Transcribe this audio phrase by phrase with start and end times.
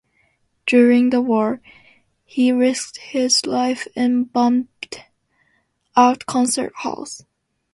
[0.65, 1.61] During the war,
[2.25, 4.69] he risked his life in bombed
[5.95, 7.23] out concert halls.